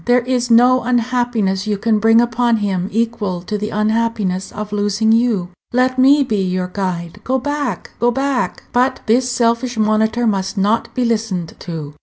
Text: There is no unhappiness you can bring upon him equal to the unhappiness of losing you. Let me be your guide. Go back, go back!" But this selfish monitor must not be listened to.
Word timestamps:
There 0.05 0.21
is 0.21 0.49
no 0.49 0.81
unhappiness 0.81 1.67
you 1.67 1.77
can 1.77 1.99
bring 1.99 2.21
upon 2.21 2.57
him 2.57 2.89
equal 2.91 3.43
to 3.43 3.55
the 3.55 3.69
unhappiness 3.69 4.51
of 4.51 4.71
losing 4.71 5.11
you. 5.11 5.49
Let 5.73 5.99
me 5.99 6.23
be 6.23 6.41
your 6.41 6.69
guide. 6.69 7.21
Go 7.23 7.37
back, 7.37 7.91
go 7.99 8.09
back!" 8.09 8.63
But 8.73 9.01
this 9.05 9.29
selfish 9.31 9.77
monitor 9.77 10.25
must 10.25 10.57
not 10.57 10.91
be 10.95 11.05
listened 11.05 11.53
to. 11.59 11.93